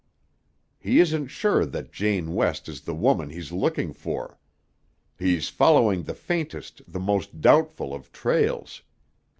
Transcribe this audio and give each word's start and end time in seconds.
"He 0.79 0.99
isn't 0.99 1.27
sure 1.27 1.63
that 1.63 1.91
Jane 1.91 2.33
West 2.33 2.67
is 2.67 2.81
the 2.81 2.95
woman 2.95 3.29
he's 3.29 3.51
looking 3.51 3.93
for. 3.93 4.39
He's 5.19 5.49
following 5.49 6.01
the 6.01 6.15
faintest, 6.15 6.81
the 6.87 6.99
most 6.99 7.39
doubtful, 7.39 7.93
of 7.93 8.11
trails. 8.11 8.81